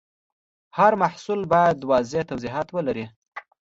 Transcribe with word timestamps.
هر 0.77 0.91
محصول 1.03 1.39
باید 1.53 1.77
واضح 1.89 2.21
توضیحات 2.29 2.67
ولري. 2.71 3.05